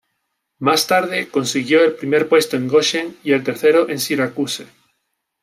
[0.57, 4.65] Más tarde consiguió el primer puesto en Goshen y el tercero en Syracuse.